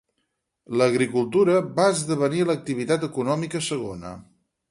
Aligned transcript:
L'agricultura 0.81 1.57
va 1.75 1.85
esdevenir 1.97 2.41
l'activitat 2.49 3.07
econòmica 3.09 3.65
segona. 3.69 4.15